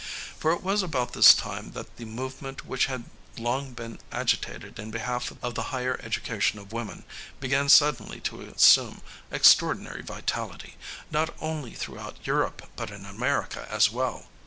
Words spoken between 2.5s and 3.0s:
which